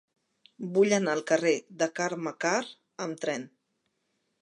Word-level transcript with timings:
Vull 0.77 0.95
anar 0.97 1.13
al 1.17 1.21
carrer 1.33 1.53
de 1.83 1.89
Carme 2.01 2.35
Karr 2.47 2.67
amb 3.07 3.25
tren. 3.27 3.47